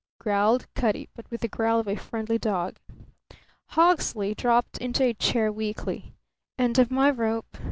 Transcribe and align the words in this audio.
growled 0.19 0.65
Cutty, 0.73 1.09
but 1.13 1.29
with 1.29 1.41
the 1.41 1.47
growl 1.47 1.79
of 1.79 1.87
a 1.87 1.95
friendly 1.95 2.39
dog. 2.39 2.79
Hawksley 3.73 4.33
dropped 4.33 4.79
into 4.79 5.03
a 5.03 5.13
chair 5.13 5.51
weakly. 5.51 6.15
"End 6.57 6.79
of 6.79 6.89
my 6.89 7.11
rope. 7.11 7.55